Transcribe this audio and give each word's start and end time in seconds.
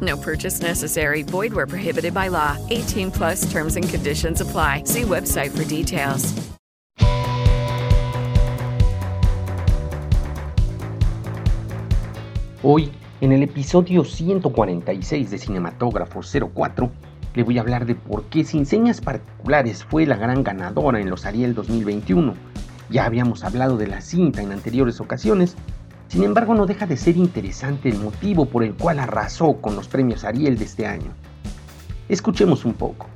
No 0.00 0.16
purchase 0.16 0.62
necessary. 0.62 1.22
Void 1.22 1.52
where 1.52 1.66
prohibited 1.66 2.14
by 2.14 2.28
law. 2.28 2.56
18 2.70 3.10
plus 3.10 3.50
terms 3.50 3.76
and 3.76 3.88
conditions 3.88 4.40
apply. 4.40 4.84
See 4.84 5.02
website 5.02 5.50
for 5.50 5.64
details. 5.64 6.34
Hoy, 12.62 12.92
en 13.22 13.32
el 13.32 13.42
episodio 13.42 14.04
146 14.04 15.30
de 15.30 15.38
Cinematógrafo 15.38 16.20
04, 16.22 16.90
le 17.34 17.42
voy 17.42 17.56
a 17.56 17.62
hablar 17.62 17.86
de 17.86 17.94
por 17.94 18.24
qué 18.24 18.44
Sin 18.44 18.66
Señas 18.66 19.00
Particulares 19.00 19.82
fue 19.84 20.04
la 20.04 20.16
gran 20.16 20.42
ganadora 20.42 21.00
en 21.00 21.08
los 21.08 21.24
Ariel 21.24 21.54
2021. 21.54 22.34
Ya 22.90 23.06
habíamos 23.06 23.44
hablado 23.44 23.78
de 23.78 23.86
la 23.86 24.02
cinta 24.02 24.42
en 24.42 24.52
anteriores 24.52 25.00
ocasiones, 25.00 25.56
sin 26.10 26.24
embargo 26.24 26.54
no 26.54 26.66
deja 26.66 26.86
de 26.86 26.96
ser 26.96 27.16
interesante 27.16 27.88
el 27.88 27.98
motivo 27.98 28.46
por 28.46 28.64
el 28.64 28.74
cual 28.74 28.98
arrasó 28.98 29.60
con 29.60 29.76
los 29.76 29.86
premios 29.86 30.24
Ariel 30.24 30.58
de 30.58 30.64
este 30.64 30.84
año. 30.84 31.12
Escuchemos 32.08 32.64
un 32.64 32.74
poco. 32.74 33.06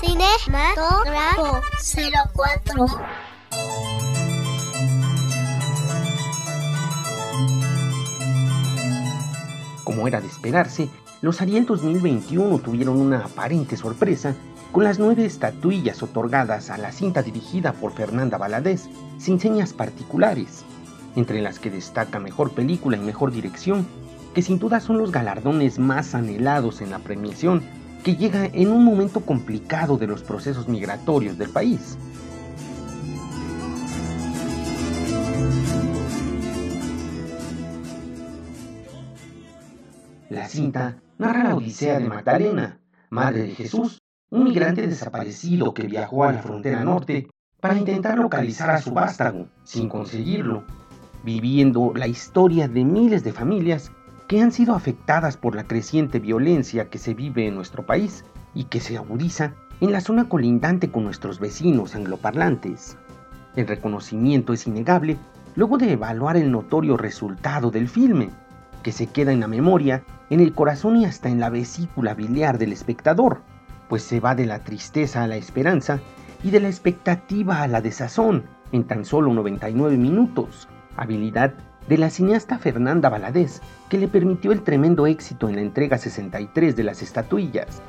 Cinematógrafo 0.00 1.60
04 2.34 3.23
Como 9.84 10.08
era 10.08 10.20
de 10.22 10.26
esperarse, 10.26 10.88
los 11.20 11.42
Ariel 11.42 11.66
2021 11.66 12.58
tuvieron 12.58 12.98
una 13.00 13.26
aparente 13.26 13.76
sorpresa 13.76 14.34
con 14.72 14.82
las 14.82 14.98
nueve 14.98 15.26
estatuillas 15.26 16.02
otorgadas 16.02 16.70
a 16.70 16.78
la 16.78 16.90
cinta 16.90 17.22
dirigida 17.22 17.74
por 17.74 17.92
Fernanda 17.92 18.38
Valadez, 18.38 18.88
sin 19.18 19.38
señas 19.38 19.74
particulares, 19.74 20.64
entre 21.16 21.42
las 21.42 21.58
que 21.58 21.70
destaca 21.70 22.18
Mejor 22.18 22.52
Película 22.52 22.96
y 22.96 23.00
Mejor 23.00 23.30
Dirección, 23.30 23.86
que 24.34 24.42
sin 24.42 24.58
duda 24.58 24.80
son 24.80 24.98
los 24.98 25.12
galardones 25.12 25.78
más 25.78 26.14
anhelados 26.14 26.80
en 26.80 26.90
la 26.90 26.98
premiación, 26.98 27.62
que 28.02 28.16
llega 28.16 28.46
en 28.46 28.72
un 28.72 28.84
momento 28.84 29.20
complicado 29.20 29.96
de 29.98 30.06
los 30.06 30.22
procesos 30.22 30.66
migratorios 30.66 31.38
del 31.38 31.50
país. 31.50 31.98
La 40.30 40.48
cinta 40.48 41.02
narra 41.18 41.44
la 41.44 41.54
odisea 41.54 41.98
de 41.98 42.08
Magdalena, 42.08 42.80
madre 43.10 43.42
de 43.42 43.54
Jesús, 43.54 44.00
un 44.30 44.44
migrante 44.44 44.86
desaparecido 44.86 45.74
que 45.74 45.86
viajó 45.86 46.24
a 46.24 46.32
la 46.32 46.42
frontera 46.42 46.82
norte 46.82 47.28
para 47.60 47.76
intentar 47.76 48.18
localizar 48.18 48.70
a 48.70 48.80
su 48.80 48.92
vástago, 48.92 49.48
sin 49.64 49.90
conseguirlo, 49.90 50.64
viviendo 51.24 51.92
la 51.94 52.06
historia 52.06 52.68
de 52.68 52.84
miles 52.84 53.22
de 53.22 53.32
familias 53.32 53.92
que 54.26 54.40
han 54.40 54.50
sido 54.50 54.74
afectadas 54.74 55.36
por 55.36 55.54
la 55.54 55.64
creciente 55.64 56.20
violencia 56.20 56.88
que 56.88 56.98
se 56.98 57.12
vive 57.12 57.46
en 57.46 57.54
nuestro 57.54 57.84
país 57.84 58.24
y 58.54 58.64
que 58.64 58.80
se 58.80 58.96
agudiza 58.96 59.52
en 59.80 59.92
la 59.92 60.00
zona 60.00 60.28
colindante 60.30 60.90
con 60.90 61.04
nuestros 61.04 61.38
vecinos 61.38 61.94
angloparlantes. 61.94 62.96
El 63.56 63.66
reconocimiento 63.66 64.54
es 64.54 64.66
innegable 64.66 65.18
luego 65.54 65.76
de 65.76 65.92
evaluar 65.92 66.38
el 66.38 66.50
notorio 66.50 66.96
resultado 66.96 67.70
del 67.70 67.88
filme, 67.88 68.30
que 68.82 68.92
se 68.92 69.06
queda 69.06 69.32
en 69.32 69.40
la 69.40 69.48
memoria, 69.48 70.04
en 70.30 70.40
el 70.40 70.52
corazón 70.52 70.96
y 70.96 71.04
hasta 71.04 71.28
en 71.28 71.40
la 71.40 71.50
vesícula 71.50 72.14
biliar 72.14 72.58
del 72.58 72.72
espectador, 72.72 73.42
pues 73.88 74.02
se 74.02 74.20
va 74.20 74.34
de 74.34 74.46
la 74.46 74.60
tristeza 74.60 75.22
a 75.22 75.26
la 75.26 75.36
esperanza 75.36 76.00
y 76.42 76.50
de 76.50 76.60
la 76.60 76.68
expectativa 76.68 77.62
a 77.62 77.68
la 77.68 77.80
desazón 77.80 78.44
en 78.72 78.84
tan 78.84 79.04
solo 79.04 79.32
99 79.32 79.96
minutos, 79.96 80.68
habilidad 80.96 81.54
de 81.88 81.98
la 81.98 82.10
cineasta 82.10 82.58
Fernanda 82.58 83.08
Valadez, 83.08 83.60
que 83.88 83.98
le 83.98 84.08
permitió 84.08 84.52
el 84.52 84.62
tremendo 84.62 85.06
éxito 85.06 85.48
en 85.48 85.56
la 85.56 85.62
entrega 85.62 85.98
63 85.98 86.76
de 86.76 86.82
las 86.82 87.02
estatuillas. 87.02 87.82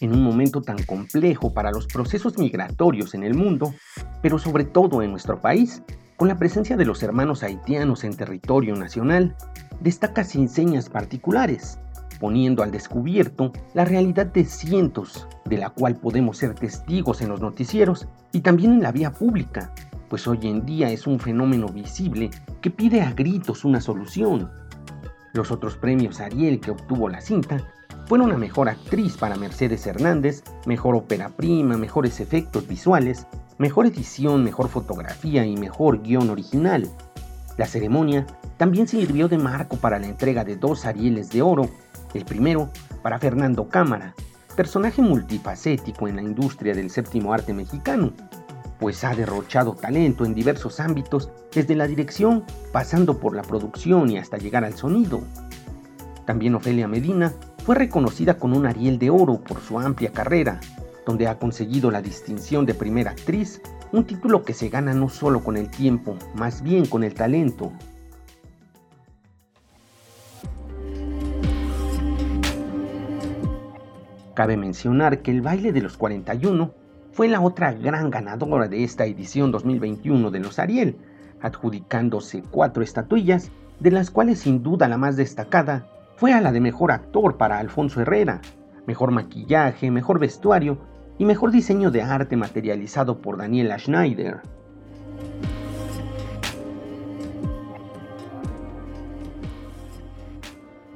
En 0.00 0.12
un 0.12 0.22
momento 0.22 0.62
tan 0.62 0.80
complejo 0.84 1.52
para 1.52 1.72
los 1.72 1.86
procesos 1.88 2.38
migratorios 2.38 3.14
en 3.14 3.24
el 3.24 3.34
mundo, 3.34 3.74
pero 4.22 4.38
sobre 4.38 4.64
todo 4.64 5.02
en 5.02 5.10
nuestro 5.10 5.40
país, 5.40 5.82
con 6.16 6.28
la 6.28 6.38
presencia 6.38 6.76
de 6.76 6.84
los 6.84 7.02
hermanos 7.02 7.42
haitianos 7.42 8.04
en 8.04 8.16
territorio 8.16 8.76
nacional, 8.76 9.36
destaca 9.80 10.22
sin 10.22 10.48
señas 10.48 10.88
particulares, 10.88 11.78
poniendo 12.20 12.62
al 12.62 12.70
descubierto 12.70 13.52
la 13.74 13.84
realidad 13.84 14.26
de 14.26 14.44
cientos, 14.44 15.26
de 15.44 15.58
la 15.58 15.70
cual 15.70 15.96
podemos 15.96 16.38
ser 16.38 16.54
testigos 16.54 17.20
en 17.20 17.30
los 17.30 17.40
noticieros 17.40 18.06
y 18.32 18.40
también 18.40 18.74
en 18.74 18.82
la 18.82 18.92
vía 18.92 19.12
pública, 19.12 19.72
pues 20.08 20.26
hoy 20.26 20.38
en 20.42 20.64
día 20.64 20.90
es 20.90 21.06
un 21.06 21.18
fenómeno 21.18 21.68
visible 21.68 22.30
que 22.60 22.70
pide 22.70 23.02
a 23.02 23.12
gritos 23.12 23.64
una 23.64 23.80
solución. 23.80 24.50
Los 25.32 25.50
otros 25.50 25.76
premios 25.76 26.20
Ariel 26.20 26.60
que 26.60 26.70
obtuvo 26.70 27.08
la 27.08 27.20
cinta 27.20 27.64
fueron 28.08 28.32
a 28.32 28.38
Mejor 28.38 28.70
Actriz 28.70 29.18
para 29.18 29.36
Mercedes 29.36 29.86
Hernández, 29.86 30.42
Mejor 30.64 30.94
Ópera 30.94 31.28
Prima, 31.28 31.76
Mejores 31.76 32.20
Efectos 32.20 32.66
Visuales, 32.66 33.26
Mejor 33.58 33.84
Edición, 33.84 34.42
Mejor 34.42 34.70
Fotografía 34.70 35.44
y 35.44 35.58
Mejor 35.58 36.00
Guión 36.00 36.30
Original. 36.30 36.88
La 37.58 37.66
ceremonia 37.66 38.26
también 38.56 38.88
sirvió 38.88 39.28
de 39.28 39.36
marco 39.36 39.76
para 39.76 39.98
la 39.98 40.06
entrega 40.06 40.42
de 40.42 40.56
dos 40.56 40.86
Arieles 40.86 41.28
de 41.28 41.42
Oro, 41.42 41.68
el 42.14 42.24
primero 42.24 42.70
para 43.02 43.18
Fernando 43.18 43.68
Cámara, 43.68 44.14
personaje 44.56 45.02
multifacético 45.02 46.08
en 46.08 46.16
la 46.16 46.22
industria 46.22 46.74
del 46.74 46.88
séptimo 46.88 47.34
arte 47.34 47.52
mexicano, 47.52 48.12
pues 48.80 49.04
ha 49.04 49.14
derrochado 49.14 49.74
talento 49.74 50.24
en 50.24 50.34
diversos 50.34 50.80
ámbitos, 50.80 51.30
desde 51.54 51.74
la 51.74 51.86
dirección, 51.86 52.42
pasando 52.72 53.18
por 53.18 53.36
la 53.36 53.42
producción 53.42 54.08
y 54.10 54.16
hasta 54.16 54.38
llegar 54.38 54.64
al 54.64 54.74
sonido. 54.74 55.20
También 56.24 56.54
Ofelia 56.54 56.88
Medina 56.88 57.34
fue 57.68 57.74
reconocida 57.74 58.38
con 58.38 58.54
un 58.54 58.64
Ariel 58.64 58.98
de 58.98 59.10
Oro 59.10 59.40
por 59.40 59.60
su 59.60 59.78
amplia 59.78 60.10
carrera, 60.10 60.58
donde 61.04 61.28
ha 61.28 61.38
conseguido 61.38 61.90
la 61.90 62.00
distinción 62.00 62.64
de 62.64 62.72
primera 62.72 63.10
actriz, 63.10 63.60
un 63.92 64.04
título 64.04 64.42
que 64.42 64.54
se 64.54 64.70
gana 64.70 64.94
no 64.94 65.10
solo 65.10 65.44
con 65.44 65.58
el 65.58 65.68
tiempo, 65.68 66.16
más 66.34 66.62
bien 66.62 66.86
con 66.86 67.04
el 67.04 67.12
talento. 67.12 67.70
Cabe 74.32 74.56
mencionar 74.56 75.20
que 75.20 75.30
el 75.30 75.42
baile 75.42 75.70
de 75.70 75.82
los 75.82 75.98
41 75.98 76.72
fue 77.12 77.28
la 77.28 77.42
otra 77.42 77.74
gran 77.74 78.08
ganadora 78.08 78.66
de 78.66 78.82
esta 78.82 79.04
edición 79.04 79.52
2021 79.52 80.30
de 80.30 80.40
los 80.40 80.58
Ariel, 80.58 80.96
adjudicándose 81.42 82.42
cuatro 82.50 82.82
estatuillas, 82.82 83.50
de 83.78 83.90
las 83.90 84.10
cuales 84.10 84.38
sin 84.38 84.62
duda 84.62 84.88
la 84.88 84.96
más 84.96 85.18
destacada 85.18 85.86
fue 86.18 86.32
a 86.32 86.40
la 86.40 86.50
de 86.50 86.60
mejor 86.60 86.90
actor 86.90 87.36
para 87.36 87.60
Alfonso 87.60 88.00
Herrera, 88.00 88.40
mejor 88.88 89.12
maquillaje, 89.12 89.88
mejor 89.92 90.18
vestuario 90.18 90.78
y 91.16 91.24
mejor 91.24 91.52
diseño 91.52 91.92
de 91.92 92.02
arte 92.02 92.36
materializado 92.36 93.22
por 93.22 93.36
Daniela 93.36 93.78
Schneider. 93.78 94.40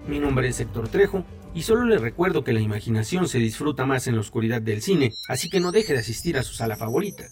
Mi 0.09 0.19
nombre 0.19 0.49
es 0.49 0.59
Héctor 0.59 0.89
Trejo 0.89 1.23
y 1.55 1.63
solo 1.63 1.85
les 1.85 2.01
recuerdo 2.01 2.43
que 2.43 2.53
la 2.53 2.61
imaginación 2.61 3.29
se 3.29 3.39
disfruta 3.39 3.87
más 3.87 4.09
en 4.09 4.17
la 4.17 4.23
oscuridad 4.23 4.61
del 4.61 4.83
cine, 4.83 5.13
así 5.29 5.49
que 5.49 5.61
no 5.61 5.71
deje 5.71 5.93
de 5.93 6.01
asistir 6.01 6.37
a 6.37 6.43
su 6.43 6.55
sala 6.55 6.75
favorita. 6.75 7.27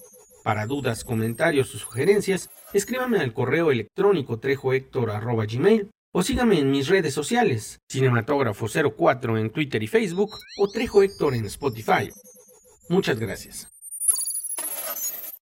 Para 0.44 0.66
dudas, 0.66 1.02
comentarios 1.02 1.74
o 1.74 1.78
sugerencias, 1.78 2.50
escríbame 2.72 3.18
al 3.18 3.32
correo 3.32 3.72
electrónico 3.72 4.38
trejohector.gmail 4.38 5.90
o 6.12 6.22
sígame 6.22 6.58
en 6.58 6.70
mis 6.70 6.88
redes 6.88 7.14
sociales, 7.14 7.80
Cinematógrafo04 7.88 9.40
en 9.40 9.50
Twitter 9.50 9.82
y 9.82 9.86
Facebook 9.86 10.36
o 10.58 10.68
Trejo 10.68 11.02
Héctor 11.02 11.34
en 11.34 11.46
Spotify. 11.46 12.10
Muchas 12.88 13.18
gracias. 13.18 13.68